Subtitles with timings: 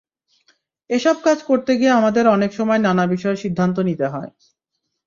[0.89, 4.29] এসব কাজ করতে গিয়ে আমাদের অনেক সময় নানা বিষয়ে সিদ্ধান্ত নিতে হয়।